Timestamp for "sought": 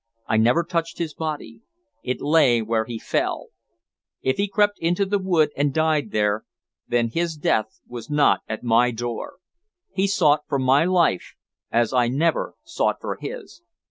10.07-10.41, 12.65-12.95